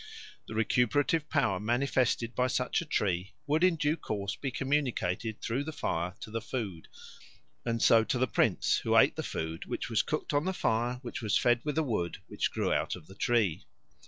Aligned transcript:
The 0.47 0.55
recuperative 0.55 1.29
power 1.29 1.59
manifested 1.59 2.33
by 2.33 2.47
such 2.47 2.81
a 2.81 2.85
tree 2.85 3.35
would 3.45 3.63
in 3.63 3.75
due 3.75 3.95
course 3.95 4.35
be 4.35 4.49
communicated 4.49 5.41
through 5.43 5.63
the 5.63 5.71
fire 5.71 6.15
to 6.21 6.31
the 6.31 6.41
food, 6.41 6.87
and 7.65 7.83
so 7.83 8.03
to 8.05 8.17
the 8.17 8.25
prince, 8.25 8.77
who 8.77 8.97
ate 8.97 9.15
the 9.15 9.21
food 9.21 9.65
which 9.65 9.91
was 9.91 10.01
cooked 10.01 10.33
on 10.33 10.45
the 10.45 10.53
fire 10.55 10.95
which 11.03 11.21
was 11.21 11.37
fed 11.37 11.61
with 11.63 11.75
the 11.75 11.83
wood 11.83 12.17
which 12.25 12.49
grew 12.49 12.73
out 12.73 12.95
of 12.95 13.05
the 13.05 13.13
tree. 13.13 13.67